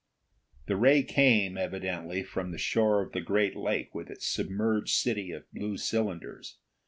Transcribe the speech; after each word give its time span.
The 0.65 0.75
ray 0.77 1.03
came, 1.03 1.59
evidently, 1.59 2.23
from 2.23 2.49
the 2.51 2.57
shore 2.57 3.03
of 3.03 3.11
the 3.11 3.21
great 3.21 3.55
lake 3.55 3.93
with 3.93 4.09
its 4.09 4.25
submerged 4.27 4.95
city 4.95 5.29
of 5.31 5.45
blue 5.53 5.77
cylinders. 5.77 6.57